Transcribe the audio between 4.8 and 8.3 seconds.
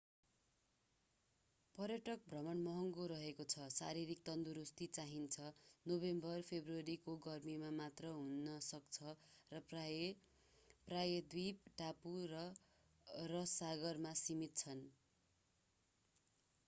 चाहिन्छ नोभेम्बर-फेब्रुअरीको गर्मीमा मात्र